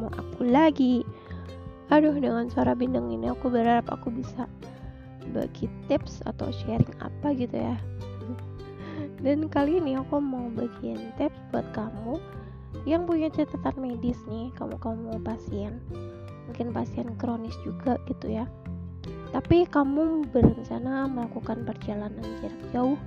ketemu 0.00 0.16
aku 0.16 0.42
lagi. 0.48 0.96
Aduh 1.92 2.16
dengan 2.16 2.48
suara 2.48 2.72
bindeng 2.72 3.12
ini 3.12 3.28
aku 3.28 3.52
berharap 3.52 3.84
aku 3.92 4.08
bisa 4.08 4.48
bagi 5.36 5.68
tips 5.92 6.24
atau 6.24 6.48
sharing 6.48 6.96
apa 7.04 7.36
gitu 7.36 7.60
ya. 7.60 7.76
Dan 9.20 9.52
kali 9.52 9.76
ini 9.76 10.00
aku 10.00 10.16
mau 10.16 10.48
bagiin 10.56 11.12
tips 11.20 11.36
buat 11.52 11.68
kamu 11.76 12.16
yang 12.88 13.04
punya 13.04 13.28
catatan 13.28 13.76
medis 13.76 14.16
nih 14.24 14.48
Kamu-kamu 14.56 15.20
pasien. 15.20 15.76
Mungkin 16.48 16.72
pasien 16.72 17.12
kronis 17.20 17.54
juga 17.60 18.00
gitu 18.08 18.32
ya. 18.32 18.48
Tapi 19.36 19.68
kamu 19.68 20.32
berencana 20.32 21.04
melakukan 21.12 21.68
perjalanan 21.68 22.24
jarak 22.40 22.64
jauh 22.72 22.98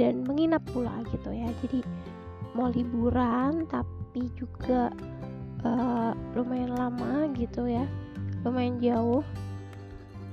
dan 0.00 0.24
menginap 0.24 0.64
pula 0.72 1.04
gitu 1.12 1.28
ya. 1.36 1.52
Jadi 1.60 1.84
mau 2.56 2.72
liburan 2.72 3.68
tapi 3.68 4.32
juga 4.34 4.88
uh, 5.64 6.12
lumayan 6.36 6.74
lama 6.76 7.26
gitu 7.34 7.66
ya. 7.66 7.86
Lumayan 8.46 8.78
jauh. 8.78 9.24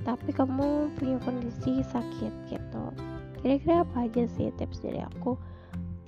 Tapi 0.06 0.30
kamu 0.30 0.94
punya 0.94 1.18
kondisi 1.26 1.82
sakit 1.82 2.32
gitu. 2.46 2.84
Kira-kira 3.42 3.82
apa 3.82 4.06
aja 4.06 4.26
sih 4.30 4.54
tips 4.54 4.82
dari 4.82 5.02
aku? 5.02 5.34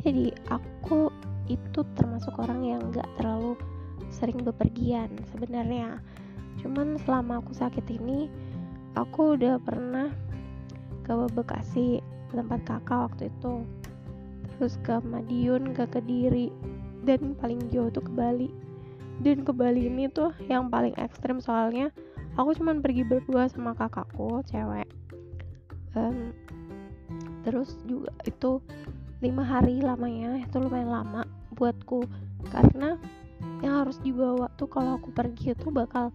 Jadi 0.07 0.31
aku 0.47 1.11
itu 1.51 1.81
termasuk 1.99 2.39
orang 2.39 2.63
yang 2.63 2.83
gak 2.95 3.09
terlalu 3.19 3.59
sering 4.15 4.39
bepergian 4.47 5.11
sebenarnya. 5.35 5.99
Cuman 6.63 6.99
selama 7.03 7.43
aku 7.43 7.51
sakit 7.55 7.87
ini 7.91 8.30
aku 8.95 9.35
udah 9.35 9.59
pernah 9.59 10.15
ke 11.03 11.15
Bekasi 11.35 11.99
tempat 12.30 12.63
kakak 12.63 13.11
waktu 13.11 13.33
itu. 13.35 13.66
Terus 14.55 14.75
ke 14.87 15.03
Madiun 15.03 15.75
ke 15.75 15.87
Kediri 15.91 16.55
dan 17.03 17.35
paling 17.39 17.66
jauh 17.71 17.91
tuh 17.91 18.05
ke 18.05 18.13
Bali 18.15 18.68
dan 19.19 19.43
ke 19.43 19.51
Bali 19.51 19.91
ini 19.91 20.07
tuh 20.07 20.30
yang 20.47 20.71
paling 20.71 20.95
ekstrim 20.95 21.43
soalnya 21.43 21.91
aku 22.38 22.55
cuman 22.55 22.79
pergi 22.79 23.02
berdua 23.02 23.51
sama 23.51 23.75
kakakku 23.75 24.43
cewek. 24.47 24.87
Um, 25.99 26.30
terus 27.43 27.75
juga 27.88 28.15
itu 28.23 28.63
lima 29.19 29.43
hari 29.43 29.83
lamanya 29.83 30.38
itu 30.38 30.57
lumayan 30.63 30.91
lama 30.95 31.23
buatku. 31.59 32.07
Karena 32.55 32.95
yang 33.59 33.83
harus 33.83 33.99
dibawa 33.99 34.47
tuh 34.55 34.71
kalau 34.71 35.02
aku 35.02 35.10
pergi 35.10 35.59
itu 35.59 35.75
bakal 35.75 36.15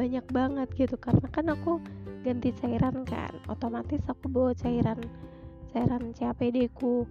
banyak 0.00 0.24
banget 0.32 0.68
gitu. 0.72 0.96
Karena 0.96 1.28
kan 1.28 1.52
aku 1.52 1.84
ganti 2.24 2.54
cairan 2.56 3.04
kan 3.04 3.34
otomatis 3.50 4.00
aku 4.06 4.30
bawa 4.30 4.54
cairan 4.54 5.02
cairan 5.74 6.14
CAPD 6.14 6.70
ku 6.70 7.04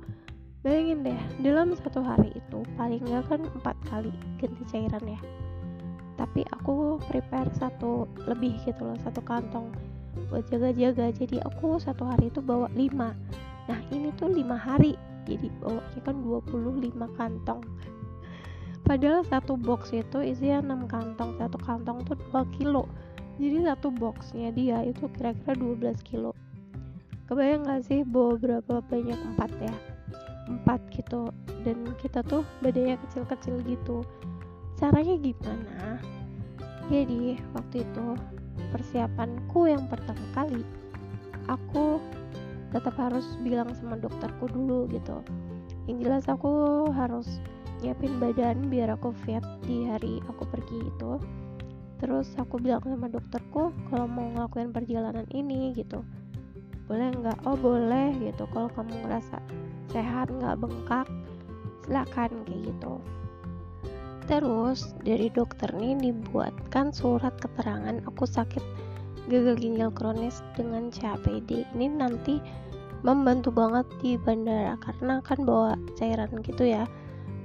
bayangin 0.62 1.02
deh 1.02 1.22
dalam 1.42 1.74
satu 1.74 2.06
hari 2.06 2.30
itu 2.38 2.62
paling 2.78 3.02
nggak 3.02 3.26
kan 3.26 3.42
empat 3.42 3.74
kali 3.90 4.14
ganti 4.38 4.64
cairan 4.70 5.06
ya. 5.10 5.22
Tapi 6.22 6.46
aku 6.54 7.02
prepare 7.10 7.50
satu 7.58 8.06
lebih 8.30 8.54
gitu 8.62 8.86
loh 8.86 8.98
satu 9.02 9.26
kantong 9.26 9.74
buat 10.30 10.46
jaga-jaga. 10.54 11.10
Jadi 11.10 11.42
aku 11.42 11.82
satu 11.82 12.06
hari 12.06 12.30
itu 12.30 12.46
bawa 12.46 12.70
lima. 12.78 13.18
Nah 13.66 13.82
ini 13.90 14.14
tuh 14.14 14.30
lima 14.30 14.54
hari. 14.54 14.94
Jadi 15.26 15.50
bawanya 15.58 16.02
kan 16.06 16.22
25 16.22 17.18
kantong. 17.18 17.62
Padahal 18.88 19.26
satu 19.26 19.58
box 19.58 19.94
itu 19.94 20.22
isinya 20.22 20.86
6 20.86 20.94
kantong. 20.94 21.38
Satu 21.42 21.58
kantong 21.58 22.06
tuh 22.06 22.18
2 22.34 22.58
kilo. 22.58 22.86
Jadi 23.42 23.66
satu 23.66 23.90
boxnya 23.90 24.54
dia 24.54 24.82
itu 24.86 25.10
kira-kira 25.14 25.58
12 25.58 25.98
kilo. 26.06 26.38
Kebayang 27.26 27.66
gak 27.66 27.86
sih 27.88 28.06
bawa 28.06 28.38
berapa 28.38 28.84
banyak 28.86 29.18
empat 29.34 29.50
ya 29.62 29.76
empat 30.48 30.82
gitu. 30.94 31.30
Dan 31.62 31.94
kita 32.02 32.26
tuh 32.26 32.42
badannya 32.66 32.98
kecil-kecil 33.08 33.62
gitu. 33.66 34.02
Caranya 34.80 35.16
gimana? 35.20 36.02
Jadi 36.90 37.38
waktu 37.54 37.86
itu 37.86 38.06
persiapanku 38.74 39.70
yang 39.70 39.86
pertama 39.88 40.24
kali 40.34 40.64
aku 41.48 42.02
tetap 42.72 42.96
harus 42.98 43.36
bilang 43.44 43.72
sama 43.78 44.00
dokterku 44.00 44.50
dulu 44.50 44.88
gitu. 44.90 45.22
Yang 45.86 45.98
jelas 46.08 46.26
aku 46.28 46.88
harus 46.94 47.28
nyiapin 47.82 48.18
badan 48.22 48.70
biar 48.70 48.94
aku 48.94 49.14
fit 49.26 49.44
di 49.66 49.86
hari 49.86 50.20
aku 50.28 50.44
pergi 50.50 50.80
itu. 50.82 51.22
Terus 52.02 52.34
aku 52.42 52.58
bilang 52.58 52.82
sama 52.82 53.06
dokterku 53.08 53.70
kalau 53.94 54.08
mau 54.10 54.26
ngelakuin 54.34 54.74
perjalanan 54.74 55.30
ini 55.30 55.70
gitu 55.78 56.02
boleh 56.92 57.08
nggak? 57.24 57.48
Oh 57.48 57.56
boleh 57.56 58.12
gitu. 58.20 58.44
Kalau 58.52 58.68
kamu 58.76 59.08
ngerasa 59.08 59.40
sehat 59.92 60.32
nggak 60.32 60.58
bengkak 60.60 61.08
silakan 61.92 62.32
kayak 62.48 62.62
gitu. 62.72 62.94
Terus 64.32 64.96
dari 65.04 65.28
dokter 65.28 65.68
ini 65.76 66.00
dibuatkan 66.00 66.96
surat 66.96 67.36
keterangan 67.36 68.00
aku 68.08 68.24
sakit 68.24 68.64
gagal 69.28 69.60
ginjal 69.60 69.92
kronis 69.92 70.40
dengan 70.56 70.88
CAPD 70.88 71.68
ini 71.76 71.92
nanti 71.92 72.40
membantu 73.04 73.52
banget 73.52 73.84
di 74.00 74.16
bandara 74.16 74.78
karena 74.80 75.20
kan 75.20 75.44
bawa 75.44 75.76
cairan 76.00 76.32
gitu 76.48 76.64
ya. 76.64 76.88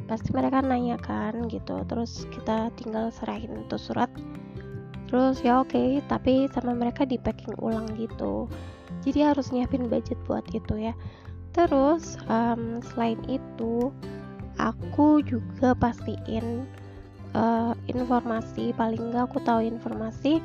Pasti 0.06 0.30
mereka 0.30 0.62
nanya 0.62 0.94
kan 1.02 1.50
gitu. 1.50 1.82
Terus 1.90 2.30
kita 2.30 2.70
tinggal 2.78 3.10
serahin 3.10 3.66
itu 3.66 3.74
surat. 3.74 4.12
Terus 5.10 5.42
ya 5.42 5.62
oke 5.62 5.74
okay, 5.74 5.98
tapi 6.06 6.46
sama 6.54 6.70
mereka 6.70 7.02
di 7.02 7.18
packing 7.18 7.58
ulang 7.58 7.90
gitu. 7.98 8.46
Jadi 9.02 9.26
harus 9.26 9.50
nyiapin 9.50 9.90
budget 9.90 10.18
buat 10.26 10.46
itu 10.54 10.90
ya 10.90 10.94
terus 11.56 12.20
um, 12.28 12.84
selain 12.92 13.16
itu 13.32 13.88
aku 14.60 15.24
juga 15.24 15.72
pastiin 15.72 16.68
uh, 17.32 17.72
informasi 17.88 18.76
paling 18.76 19.12
nggak 19.12 19.32
aku 19.32 19.40
tahu 19.40 19.64
informasi 19.64 20.44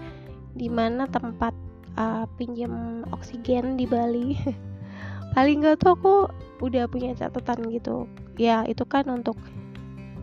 di 0.56 0.68
mana 0.72 1.08
tempat 1.12 1.52
uh, 2.00 2.28
pinjam 2.36 3.04
oksigen 3.12 3.76
di 3.80 3.88
Bali. 3.88 4.36
Paling 5.36 5.64
nggak 5.64 5.80
tuh 5.80 5.96
aku 5.96 6.16
udah 6.60 6.92
punya 6.92 7.16
catatan 7.16 7.72
gitu. 7.72 8.04
Ya 8.36 8.68
itu 8.68 8.84
kan 8.84 9.08
untuk 9.08 9.40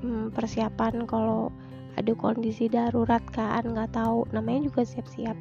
um, 0.05 0.29
persiapan 0.29 1.09
kalau 1.09 1.49
ada 1.97 2.13
kondisi 2.13 2.69
darurat 2.69 3.25
kan 3.33 3.65
nggak 3.65 3.97
tahu. 3.97 4.29
Namanya 4.37 4.69
juga 4.69 4.85
siap-siap. 4.85 5.37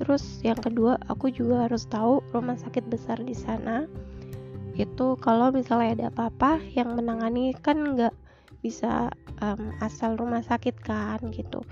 Terus 0.00 0.40
yang 0.40 0.58
kedua 0.58 0.96
aku 1.12 1.28
juga 1.28 1.68
harus 1.68 1.84
tahu 1.84 2.24
rumah 2.32 2.56
sakit 2.56 2.88
besar 2.88 3.20
di 3.20 3.36
sana 3.36 3.84
itu 4.74 5.14
kalau 5.22 5.54
misalnya 5.54 5.90
ada 5.94 6.06
apa-apa 6.10 6.58
yang 6.74 6.98
menangani 6.98 7.54
kan 7.54 7.94
nggak 7.94 8.14
bisa 8.58 9.12
um, 9.38 9.70
asal 9.78 10.18
rumah 10.18 10.42
sakit 10.42 10.74
kan 10.82 11.20
gitu. 11.30 11.62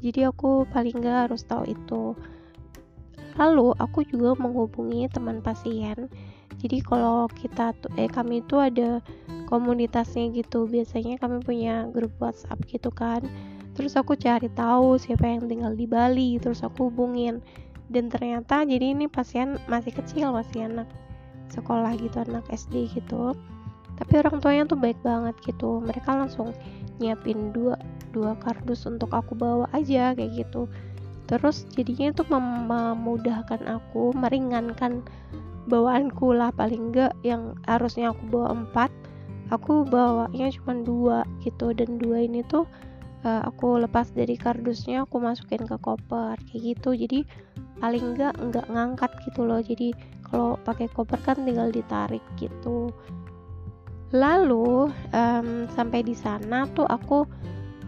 Jadi 0.00 0.26
aku 0.26 0.66
paling 0.72 0.98
nggak 0.98 1.30
harus 1.30 1.44
tahu 1.46 1.68
itu. 1.68 2.16
Lalu 3.38 3.76
aku 3.78 4.02
juga 4.08 4.34
menghubungi 4.40 5.06
teman 5.12 5.44
pasien. 5.44 6.10
Jadi 6.58 6.82
kalau 6.82 7.30
kita 7.30 7.72
tuh 7.78 7.92
eh 7.94 8.10
kami 8.10 8.42
itu 8.42 8.58
ada 8.58 8.98
komunitasnya 9.46 10.32
gitu. 10.34 10.66
Biasanya 10.66 11.20
kami 11.20 11.44
punya 11.44 11.86
grup 11.92 12.16
WhatsApp 12.18 12.58
gitu 12.66 12.90
kan. 12.90 13.22
Terus 13.76 13.94
aku 13.94 14.18
cari 14.18 14.50
tahu 14.50 14.98
siapa 14.98 15.28
yang 15.28 15.46
tinggal 15.46 15.72
di 15.76 15.86
Bali 15.86 16.40
terus 16.42 16.64
aku 16.66 16.90
hubungin. 16.90 17.44
Dan 17.86 18.08
ternyata 18.08 18.64
jadi 18.64 18.96
ini 18.96 19.06
pasien 19.06 19.60
masih 19.68 19.94
kecil 19.94 20.32
masih 20.32 20.66
anak 20.66 20.88
sekolah 21.50 21.98
gitu 21.98 22.22
anak 22.24 22.46
SD 22.48 22.90
gitu. 22.94 23.34
Tapi 24.00 24.12
orang 24.16 24.40
tuanya 24.40 24.64
tuh 24.64 24.80
baik 24.80 24.96
banget 25.04 25.36
gitu. 25.44 25.82
Mereka 25.84 26.08
langsung 26.08 26.56
nyiapin 27.02 27.52
dua 27.52 27.76
dua 28.16 28.34
kardus 28.40 28.88
untuk 28.88 29.12
aku 29.12 29.36
bawa 29.36 29.68
aja 29.76 30.16
kayak 30.16 30.46
gitu. 30.46 30.70
Terus 31.28 31.68
jadinya 31.76 32.10
itu 32.10 32.22
mem 32.26 32.66
memudahkan 32.66 33.62
aku 33.68 34.16
meringankan 34.16 35.04
bawaanku 35.68 36.34
lah 36.34 36.50
paling 36.50 36.90
enggak 36.90 37.14
yang 37.22 37.54
harusnya 37.68 38.10
aku 38.10 38.22
bawa 38.32 38.56
empat 38.56 38.90
aku 39.54 39.84
bawanya 39.86 40.48
cuma 40.54 40.74
dua 40.80 41.18
gitu. 41.44 41.70
Dan 41.76 42.00
dua 42.00 42.24
ini 42.26 42.42
tuh 42.46 42.64
uh, 43.22 43.42
aku 43.46 43.78
lepas 43.78 44.10
dari 44.10 44.34
kardusnya 44.34 45.04
aku 45.04 45.20
masukin 45.20 45.62
ke 45.66 45.76
koper 45.78 46.40
kayak 46.50 46.62
gitu. 46.74 46.96
Jadi 46.96 47.20
paling 47.78 48.16
enggak 48.16 48.34
enggak 48.40 48.66
ngangkat 48.70 49.10
gitu 49.28 49.44
loh. 49.46 49.60
Jadi 49.62 49.92
kalau 50.30 50.56
pakai 50.62 50.86
koper 50.90 51.18
kan 51.26 51.42
tinggal 51.42 51.68
ditarik 51.74 52.22
gitu. 52.38 52.94
Lalu 54.10 54.90
um, 55.14 55.48
sampai 55.74 56.02
di 56.02 56.14
sana 56.14 56.66
tuh 56.74 56.86
aku 56.86 57.26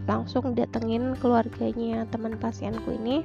langsung 0.03 0.55
datengin 0.55 1.15
keluarganya 1.19 2.03
teman 2.11 2.35
pasienku 2.39 2.95
ini. 2.95 3.23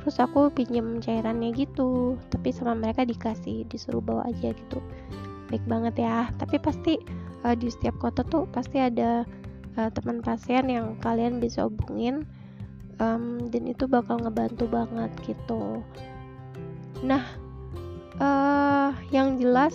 Terus 0.00 0.16
aku 0.18 0.50
pinjam 0.50 0.98
cairannya 0.98 1.54
gitu 1.54 2.18
tapi 2.32 2.50
sama 2.50 2.74
mereka 2.74 3.06
dikasih 3.06 3.66
disuruh 3.70 4.02
bawa 4.02 4.26
aja 4.26 4.50
gitu. 4.54 4.78
Baik 5.50 5.62
banget 5.66 6.02
ya. 6.02 6.30
Tapi 6.38 6.58
pasti 6.58 6.98
uh, 7.46 7.54
di 7.54 7.70
setiap 7.70 7.98
kota 8.02 8.26
tuh 8.26 8.46
pasti 8.50 8.78
ada 8.82 9.26
uh, 9.78 9.90
teman 9.94 10.22
pasien 10.22 10.66
yang 10.70 10.98
kalian 11.02 11.38
bisa 11.38 11.66
hubungin 11.66 12.26
um, 13.02 13.50
dan 13.50 13.66
itu 13.66 13.90
bakal 13.90 14.22
ngebantu 14.22 14.70
banget 14.70 15.10
gitu. 15.26 15.82
Nah 17.02 17.39
uh, 18.20 18.92
yang 19.10 19.40
jelas 19.40 19.74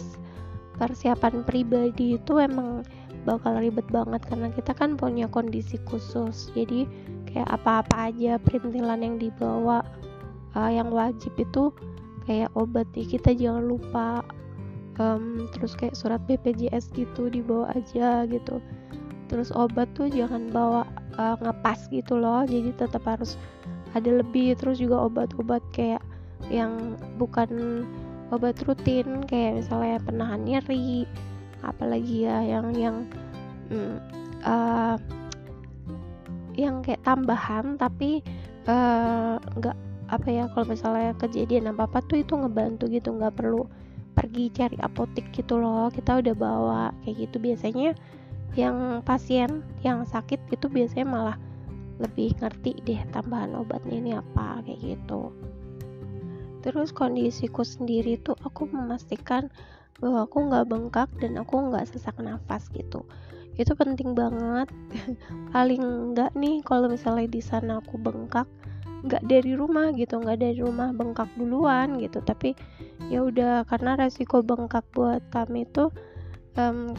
persiapan 0.77 1.43
pribadi 1.43 2.19
itu 2.19 2.39
emang 2.39 2.85
bakal 3.25 3.57
ribet 3.57 3.87
banget 3.89 4.21
karena 4.29 4.53
kita 4.53 4.71
kan 4.77 4.93
punya 4.95 5.25
kondisi 5.25 5.81
khusus. 5.89 6.53
Jadi 6.53 6.85
kayak 7.33 7.49
apa-apa 7.49 8.13
aja 8.13 8.37
perintilan 8.39 9.01
yang 9.01 9.15
dibawa 9.17 9.81
uh, 10.53 10.71
yang 10.71 10.93
wajib 10.93 11.33
itu 11.35 11.73
kayak 12.29 12.53
obat 12.53 12.87
ya 12.93 13.05
kita 13.09 13.33
jangan 13.33 13.65
lupa. 13.65 14.21
Um, 14.95 15.51
terus 15.51 15.75
kayak 15.75 15.91
surat 15.91 16.23
BPJS 16.23 16.95
gitu 16.95 17.27
dibawa 17.27 17.67
aja 17.75 18.23
gitu. 18.31 18.63
Terus 19.27 19.51
obat 19.51 19.91
tuh 19.91 20.07
jangan 20.07 20.47
bawa 20.55 20.87
uh, 21.19 21.35
ngepas 21.43 21.91
gitu 21.91 22.15
loh. 22.15 22.47
Jadi 22.47 22.71
tetap 22.79 23.03
harus 23.03 23.35
ada 23.91 24.07
lebih. 24.07 24.55
Terus 24.55 24.79
juga 24.79 25.03
obat-obat 25.03 25.59
kayak 25.75 25.99
yang 26.47 26.95
bukan 27.19 27.83
obat 28.33 28.57
rutin 28.65 29.25
kayak 29.29 29.61
misalnya 29.61 29.97
penahan 30.01 30.41
nyeri 30.41 31.05
apalagi 31.65 32.25
ya 32.29 32.41
yang 32.41 32.67
yang 32.77 32.97
mm, 33.69 33.97
uh, 34.45 34.97
yang 36.55 36.79
kayak 36.81 37.03
tambahan 37.03 37.75
tapi 37.75 38.23
eh, 38.65 39.35
nggak 39.59 39.75
uh, 39.75 39.83
apa 40.07 40.27
ya 40.29 40.47
kalau 40.53 40.71
misalnya 40.71 41.11
kejadian 41.19 41.73
apa 41.75 41.89
apa 41.89 41.99
tuh 42.05 42.23
itu 42.23 42.37
ngebantu 42.37 42.87
gitu 42.87 43.11
nggak 43.11 43.35
perlu 43.35 43.67
pergi 44.15 44.47
cari 44.55 44.77
apotek 44.79 45.27
gitu 45.35 45.59
loh 45.59 45.91
kita 45.91 46.23
udah 46.23 46.35
bawa 46.37 46.83
kayak 47.03 47.27
gitu. 47.27 47.43
Biasanya 47.43 47.91
yang 48.55 49.03
pasien 49.03 49.59
yang 49.83 50.07
sakit 50.07 50.39
itu 50.55 50.71
biasanya 50.71 51.05
malah 51.05 51.37
lebih 51.99 52.31
ngerti 52.39 52.79
deh 52.87 53.01
tambahan 53.11 53.55
obatnya 53.55 53.95
ini 53.99 54.11
apa 54.15 54.63
kayak 54.63 54.79
gitu 54.95 55.31
terus 56.65 56.89
kondisiku 56.89 57.61
sendiri 57.61 58.17
tuh 58.17 58.33
aku 58.41 58.65
memastikan 58.65 59.53
bahwa 60.01 60.25
aku 60.25 60.49
nggak 60.49 60.65
bengkak 60.65 61.09
dan 61.21 61.37
aku 61.37 61.69
nggak 61.69 61.85
sesak 61.85 62.17
nafas 62.17 62.67
gitu. 62.73 63.05
Itu 63.55 63.77
penting 63.77 64.17
banget. 64.17 64.67
Paling 65.53 66.11
nggak 66.11 66.33
nih 66.33 66.65
kalau 66.65 66.89
misalnya 66.89 67.29
di 67.29 67.39
sana 67.39 67.79
aku 67.79 68.01
bengkak 68.01 68.49
nggak 69.05 69.21
dari 69.29 69.53
rumah 69.53 69.93
gitu 69.93 70.17
nggak 70.17 70.41
dari 70.41 70.59
rumah 70.59 70.89
bengkak 70.91 71.29
duluan 71.37 72.01
gitu. 72.01 72.19
Tapi 72.25 72.57
ya 73.07 73.21
udah 73.21 73.63
karena 73.69 73.95
resiko 73.95 74.41
bengkak 74.41 74.83
buat 74.91 75.21
kami 75.29 75.69
itu 75.69 75.93
um, 76.57 76.91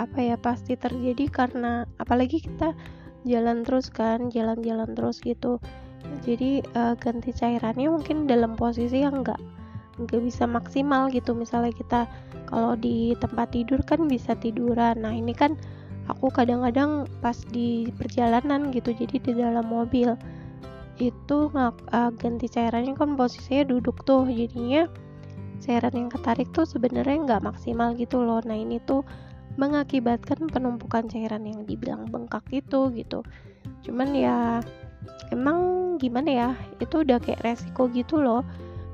apa 0.00 0.18
ya 0.24 0.36
pasti 0.40 0.78
terjadi 0.78 1.28
karena 1.28 1.84
apalagi 2.00 2.40
kita 2.40 2.72
jalan 3.28 3.62
terus 3.62 3.92
kan 3.92 4.32
jalan-jalan 4.32 4.96
terus 4.96 5.20
gitu 5.20 5.60
jadi 6.22 6.62
uh, 6.78 6.94
ganti 6.98 7.34
cairannya 7.34 7.88
mungkin 7.90 8.30
dalam 8.30 8.54
posisi 8.54 9.02
yang 9.02 9.22
enggak 9.22 9.40
nggak 10.00 10.22
bisa 10.24 10.48
maksimal 10.48 11.12
gitu. 11.12 11.36
Misalnya 11.36 11.72
kita 11.74 12.00
kalau 12.48 12.78
di 12.78 13.12
tempat 13.20 13.52
tidur 13.52 13.80
kan 13.84 14.08
bisa 14.08 14.32
tiduran. 14.38 15.02
Nah 15.04 15.12
ini 15.12 15.36
kan 15.36 15.58
aku 16.08 16.32
kadang-kadang 16.32 17.06
pas 17.20 17.36
di 17.52 17.90
perjalanan 17.94 18.74
gitu 18.74 18.90
jadi 18.90 19.16
di 19.22 19.32
dalam 19.36 19.68
mobil 19.70 20.16
itu 21.00 21.38
uh, 21.54 22.10
ganti 22.20 22.46
cairannya 22.46 22.94
kan 22.96 23.14
posisinya 23.18 23.68
duduk 23.68 24.02
tuh. 24.06 24.24
Jadinya 24.28 24.88
cairan 25.62 25.94
yang 25.94 26.10
ketarik 26.10 26.50
tuh 26.50 26.66
sebenarnya 26.66 27.16
nggak 27.28 27.42
maksimal 27.44 27.94
gitu 27.94 28.22
loh. 28.22 28.42
Nah 28.42 28.56
ini 28.56 28.82
tuh 28.82 29.06
mengakibatkan 29.60 30.48
penumpukan 30.48 31.06
cairan 31.12 31.44
yang 31.44 31.68
dibilang 31.68 32.08
bengkak 32.08 32.44
itu 32.48 32.88
gitu. 32.96 33.20
Cuman 33.84 34.16
ya 34.16 34.64
emang 35.34 35.81
gimana 35.98 36.30
ya 36.30 36.48
itu 36.78 37.02
udah 37.02 37.18
kayak 37.18 37.42
resiko 37.42 37.88
gitu 37.90 38.20
loh. 38.20 38.44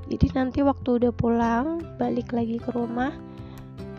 Jadi 0.08 0.32
nanti 0.32 0.64
waktu 0.64 1.04
udah 1.04 1.12
pulang 1.12 1.84
balik 2.00 2.32
lagi 2.32 2.56
ke 2.56 2.72
rumah 2.72 3.12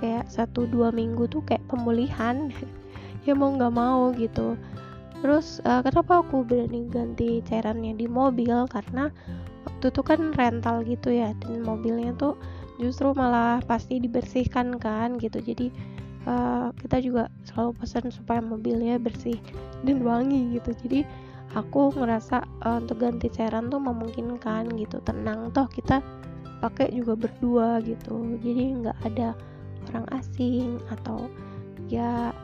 kayak 0.02 0.26
satu 0.32 0.66
dua 0.66 0.90
minggu 0.90 1.28
tuh 1.30 1.44
kayak 1.46 1.64
pemulihan. 1.70 2.50
Ya 3.28 3.36
mau 3.36 3.52
nggak 3.52 3.76
mau 3.76 4.16
gitu. 4.16 4.56
Terus 5.20 5.60
uh, 5.68 5.84
kenapa 5.84 6.24
aku 6.24 6.48
berani 6.48 6.88
ganti 6.88 7.44
cairannya 7.44 7.94
di 8.00 8.08
mobil? 8.08 8.64
Karena 8.72 9.12
waktu 9.68 9.92
itu 9.92 10.02
kan 10.02 10.32
rental 10.34 10.88
gitu 10.88 11.12
ya 11.12 11.36
dan 11.44 11.62
mobilnya 11.62 12.16
tuh 12.16 12.40
justru 12.80 13.12
malah 13.12 13.60
pasti 13.68 14.00
dibersihkan 14.00 14.80
kan 14.80 15.20
gitu. 15.20 15.44
Jadi 15.44 15.68
uh, 16.26 16.72
kita 16.80 17.04
juga 17.04 17.28
selalu 17.44 17.76
pesan 17.84 18.08
supaya 18.10 18.40
mobilnya 18.40 18.96
bersih 18.96 19.38
dan 19.84 20.00
wangi 20.02 20.56
gitu. 20.56 20.72
Jadi 20.88 21.04
aku 21.58 21.94
ngerasa 21.98 22.46
uh, 22.62 22.78
untuk 22.82 23.02
ganti 23.02 23.30
cairan 23.30 23.74
tuh 23.74 23.82
memungkinkan 23.82 24.70
gitu 24.78 25.02
tenang 25.02 25.50
toh 25.50 25.66
kita 25.70 26.02
pakai 26.60 26.92
juga 26.92 27.16
berdua 27.16 27.80
gitu. 27.82 28.38
Jadi 28.44 28.84
nggak 28.84 28.98
ada 29.08 29.34
orang 29.90 30.06
asing 30.14 30.78
atau 30.92 31.32
ya 31.90 32.36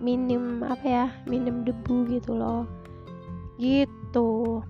minim 0.00 0.64
apa 0.64 0.86
ya 0.86 1.06
minim 1.28 1.66
debu 1.66 2.08
gitu 2.08 2.38
loh. 2.38 2.64
Gitu. 3.60 4.62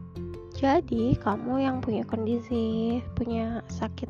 Jadi 0.55 1.19
kamu 1.19 1.67
yang 1.67 1.82
punya 1.82 2.06
kondisi 2.06 2.99
punya 3.19 3.61
sakit 3.69 4.08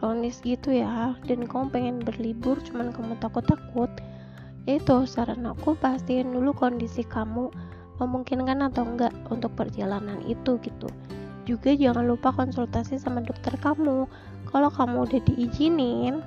kronis 0.00 0.40
gitu 0.40 0.72
ya 0.72 1.12
dan 1.28 1.44
kamu 1.44 1.68
pengen 1.68 1.96
berlibur 2.00 2.56
cuman 2.64 2.88
kamu 2.88 3.20
takut-takut 3.20 3.92
itu 4.64 4.96
saran 5.04 5.44
aku 5.44 5.76
pastiin 5.76 6.32
dulu 6.32 6.56
kondisi 6.56 7.04
kamu 7.04 7.52
memungkinkan 8.00 8.64
atau 8.72 8.88
enggak 8.88 9.12
untuk 9.28 9.52
perjalanan 9.54 10.18
itu 10.24 10.56
gitu. 10.64 10.88
Juga 11.44 11.76
jangan 11.76 12.08
lupa 12.08 12.32
konsultasi 12.32 12.96
sama 12.96 13.20
dokter 13.20 13.52
kamu. 13.60 14.08
Kalau 14.48 14.70
kamu 14.72 15.06
udah 15.06 15.20
diizinin 15.28 16.24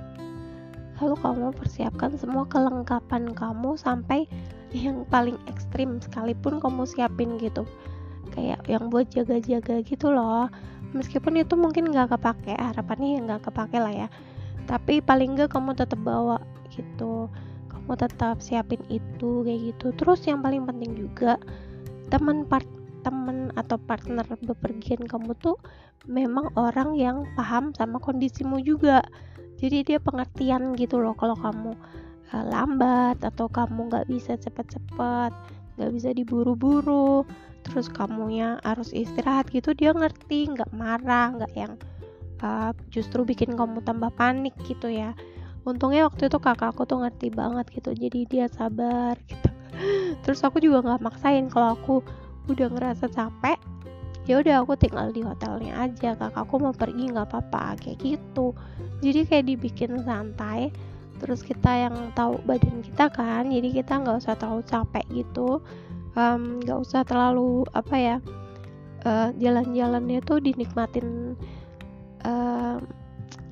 lalu 1.02 1.18
kamu 1.18 1.50
persiapkan 1.58 2.14
semua 2.14 2.46
kelengkapan 2.46 3.34
kamu 3.34 3.74
sampai 3.74 4.30
yang 4.70 5.02
paling 5.10 5.34
ekstrim 5.50 5.98
sekalipun 5.98 6.62
kamu 6.62 6.86
siapin 6.86 7.34
gitu. 7.38 7.66
Kayak 8.34 8.62
yang 8.66 8.90
buat 8.90 9.10
jaga-jaga 9.10 9.82
gitu 9.82 10.10
loh. 10.10 10.50
Meskipun 10.94 11.38
itu 11.42 11.58
mungkin 11.58 11.90
nggak 11.90 12.14
kepake 12.14 12.54
harapannya 12.54 13.18
ya 13.18 13.20
nggak 13.26 13.42
kepake 13.50 13.78
lah 13.78 14.06
ya. 14.06 14.08
Tapi 14.70 15.02
paling 15.02 15.34
nggak 15.34 15.50
kamu 15.50 15.74
tetap 15.74 15.98
bawa 16.02 16.38
gitu. 16.70 17.30
Kamu 17.70 17.92
tetap 17.98 18.38
siapin 18.38 18.82
itu 18.90 19.42
kayak 19.42 19.74
gitu. 19.74 19.86
Terus 19.98 20.22
yang 20.26 20.42
paling 20.42 20.66
penting 20.66 20.94
juga 20.94 21.38
teman 22.14 22.46
part 22.46 22.70
teman 23.02 23.50
atau 23.58 23.74
partner 23.74 24.22
bepergian 24.46 25.02
kamu 25.02 25.34
tuh 25.42 25.58
memang 26.06 26.54
orang 26.54 26.94
yang 26.94 27.26
paham 27.34 27.74
sama 27.74 27.98
kondisimu 27.98 28.62
juga. 28.62 29.02
Jadi 29.58 29.82
dia 29.82 29.98
pengertian 29.98 30.78
gitu 30.78 31.02
loh 31.02 31.18
kalau 31.18 31.34
kamu 31.34 31.74
uh, 32.30 32.44
lambat 32.46 33.18
atau 33.18 33.50
kamu 33.50 33.90
nggak 33.90 34.06
bisa 34.06 34.38
cepet-cepet 34.38 35.34
nggak 35.74 35.90
bisa 35.90 36.14
diburu-buru 36.14 37.26
terus 37.66 37.90
kamunya 37.90 38.62
harus 38.62 38.94
istirahat 38.94 39.50
gitu 39.50 39.74
dia 39.74 39.90
ngerti 39.90 40.54
nggak 40.54 40.70
marah 40.70 41.34
nggak 41.34 41.52
yang 41.58 41.74
uh, 42.46 42.70
justru 42.94 43.26
bikin 43.26 43.58
kamu 43.58 43.82
tambah 43.82 44.14
panik 44.14 44.54
gitu 44.70 44.86
ya. 44.86 45.18
Untungnya 45.66 46.06
waktu 46.06 46.30
itu 46.30 46.38
kakakku 46.38 46.86
tuh 46.86 47.02
ngerti 47.02 47.34
banget 47.34 47.66
gitu 47.74 47.90
jadi 47.90 48.20
dia 48.28 48.46
sabar 48.52 49.18
gitu 49.26 49.53
terus 50.22 50.40
aku 50.44 50.62
juga 50.62 50.82
nggak 50.84 51.02
maksain 51.02 51.46
kalau 51.50 51.74
aku 51.74 51.94
udah 52.48 52.68
ngerasa 52.68 53.08
capek 53.08 53.56
ya 54.24 54.40
udah 54.40 54.64
aku 54.64 54.72
tinggal 54.80 55.12
di 55.12 55.20
hotelnya 55.20 55.84
aja 55.84 56.16
kakakku 56.16 56.56
mau 56.56 56.72
pergi 56.72 57.12
nggak 57.12 57.28
apa-apa 57.28 57.76
kayak 57.76 58.00
gitu. 58.00 58.56
Jadi 59.04 59.20
kayak 59.28 59.46
dibikin 59.52 60.00
santai 60.00 60.72
terus 61.20 61.44
kita 61.44 61.88
yang 61.88 62.10
tahu 62.16 62.40
badan 62.44 62.82
kita 62.82 63.12
kan 63.12 63.48
jadi 63.48 63.68
kita 63.80 64.00
nggak 64.00 64.24
usah 64.24 64.34
terlalu 64.40 64.64
capek 64.64 65.04
gitu. 65.12 65.60
Nggak 66.16 66.78
um, 66.78 66.84
usah 66.84 67.02
terlalu 67.04 67.68
apa 67.76 67.96
ya 68.00 68.16
uh, 69.04 69.28
jalan-jalannya 69.36 70.24
tuh 70.24 70.40
dinikmatin 70.40 71.36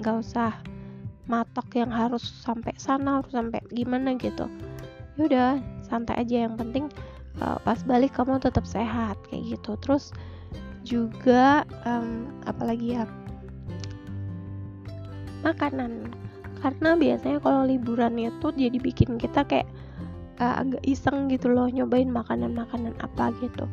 nggak 0.00 0.16
uh, 0.16 0.22
usah 0.24 0.56
matok 1.28 1.68
yang 1.76 1.92
harus 1.92 2.24
sampai 2.42 2.72
sana 2.80 3.20
harus 3.20 3.32
sampai 3.32 3.60
gimana 3.76 4.16
gitu. 4.16 4.48
Yaudah 5.20 5.60
santai 5.92 6.16
aja 6.16 6.48
yang 6.48 6.56
penting 6.56 6.88
uh, 7.44 7.60
pas 7.60 7.76
balik 7.84 8.16
kamu 8.16 8.40
tetap 8.40 8.64
sehat 8.64 9.20
kayak 9.28 9.56
gitu. 9.56 9.76
Terus 9.84 10.16
juga 10.88 11.68
um, 11.84 12.32
apalagi 12.48 12.96
ya? 12.96 13.04
Makanan. 15.44 16.08
Karena 16.64 16.94
biasanya 16.96 17.38
kalau 17.42 17.68
liburan 17.68 18.16
itu 18.16 18.48
jadi 18.54 18.78
bikin 18.80 19.20
kita 19.20 19.44
kayak 19.44 19.68
uh, 20.40 20.64
agak 20.64 20.80
iseng 20.88 21.28
gitu 21.28 21.52
loh 21.52 21.68
nyobain 21.68 22.08
makanan-makanan 22.08 22.96
apa 23.04 23.34
gitu. 23.44 23.68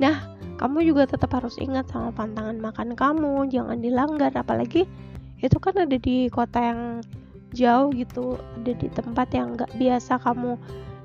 Nah 0.00 0.16
kamu 0.56 0.88
juga 0.88 1.08
tetap 1.08 1.32
harus 1.36 1.60
ingat 1.60 1.88
sama 1.92 2.14
pantangan 2.14 2.56
makan 2.56 2.96
kamu 2.96 3.50
jangan 3.52 3.82
dilanggar. 3.82 4.32
Apalagi 4.32 4.88
itu 5.40 5.56
kan 5.60 5.74
ada 5.76 5.96
di 5.96 6.30
kota 6.30 6.60
yang 6.60 6.80
jauh 7.50 7.90
gitu 7.90 8.38
ada 8.38 8.72
di 8.78 8.86
tempat 8.94 9.28
yang 9.34 9.58
nggak 9.58 9.70
biasa 9.74 10.22
kamu 10.22 10.54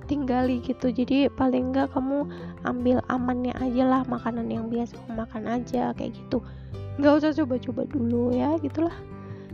tinggali 0.05 0.62
gitu. 0.62 0.93
Jadi 0.93 1.27
paling 1.33 1.74
enggak 1.74 1.91
kamu 1.93 2.29
ambil 2.63 3.01
amannya 3.12 3.53
aja 3.57 3.83
lah 3.83 4.01
makanan 4.05 4.47
yang 4.50 4.69
biasa 4.69 4.95
kamu 5.01 5.13
makan 5.25 5.43
aja 5.50 5.91
kayak 5.97 6.13
gitu. 6.15 6.39
Nggak 6.95 7.13
usah 7.19 7.31
coba-coba 7.43 7.81
dulu 7.89 8.31
ya 8.31 8.55
gitulah. 8.63 8.95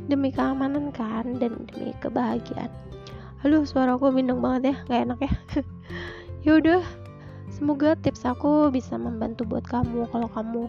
Demi 0.05 0.29
keamanan 0.29 0.91
kan 0.93 1.39
dan 1.39 1.65
demi 1.71 1.95
kebahagiaan. 2.03 2.69
Aduh, 3.41 3.65
suara 3.65 3.97
aku 3.97 4.13
bindeng 4.13 4.37
banget 4.37 4.69
ya, 4.69 4.75
nggak 4.85 5.01
enak 5.09 5.19
ya. 5.25 5.33
ya 6.45 6.51
udah, 6.61 6.81
semoga 7.49 7.97
tips 7.97 8.21
aku 8.29 8.69
bisa 8.69 8.93
membantu 9.01 9.49
buat 9.49 9.65
kamu. 9.65 10.05
Kalau 10.13 10.29
kamu 10.29 10.61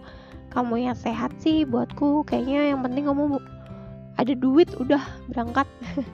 kamu 0.53 0.75
yang 0.89 0.97
sehat 0.97 1.33
sih 1.41 1.65
buatku 1.65 2.29
kayaknya 2.29 2.77
yang 2.77 2.81
penting 2.85 3.09
kamu 3.09 3.41
ada 4.17 4.33
duit 4.37 4.69
udah 4.77 5.01
berangkat. 5.29 5.69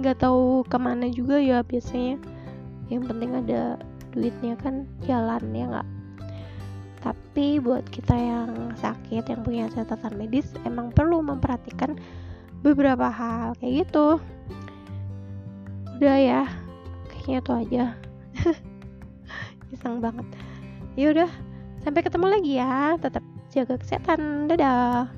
Nggak 0.00 0.20
tahu 0.20 0.64
ke 0.68 0.76
mana 0.76 1.08
juga 1.08 1.40
ya 1.40 1.64
biasanya 1.64 2.20
yang 2.92 3.02
penting 3.06 3.34
ada 3.34 3.80
duitnya 4.14 4.54
kan 4.58 4.86
jalan 5.04 5.42
ya 5.52 5.64
nggak? 5.68 5.88
Tapi 7.02 7.62
buat 7.62 7.86
kita 7.86 8.14
yang 8.16 8.74
sakit 8.78 9.30
yang 9.30 9.40
punya 9.46 9.70
catatan 9.70 10.18
medis 10.18 10.50
emang 10.66 10.90
perlu 10.90 11.22
memperhatikan 11.22 11.94
beberapa 12.66 13.06
hal 13.06 13.54
kayak 13.62 13.86
gitu. 13.86 14.18
Udah 15.98 16.16
ya 16.18 16.42
kayaknya 17.08 17.38
itu 17.38 17.52
aja. 17.52 17.84
Iseng 19.74 20.02
banget. 20.02 20.26
Ya 20.98 21.12
udah 21.14 21.30
sampai 21.82 22.02
ketemu 22.02 22.26
lagi 22.26 22.52
ya. 22.58 22.98
Tetap 22.98 23.22
jaga 23.54 23.74
kesehatan. 23.78 24.50
Dadah 24.50 25.15